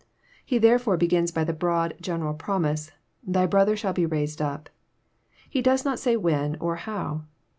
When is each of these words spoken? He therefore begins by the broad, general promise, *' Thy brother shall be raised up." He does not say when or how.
He 0.43 0.57
therefore 0.57 0.97
begins 0.97 1.31
by 1.31 1.43
the 1.43 1.53
broad, 1.53 1.93
general 2.01 2.33
promise, 2.33 2.89
*' 3.09 3.19
Thy 3.23 3.45
brother 3.45 3.77
shall 3.77 3.93
be 3.93 4.07
raised 4.07 4.41
up." 4.41 4.67
He 5.47 5.61
does 5.61 5.85
not 5.85 5.99
say 5.99 6.17
when 6.17 6.55
or 6.59 6.77
how. 6.77 7.25